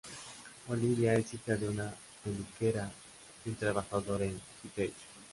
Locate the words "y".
3.45-3.49